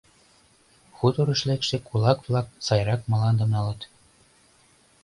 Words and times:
Хуторыш 0.97 1.41
лекше 1.49 1.77
кулак-влак 1.87 2.47
сайрак 2.65 3.01
мландым 3.11 3.49
налыт. 3.55 3.81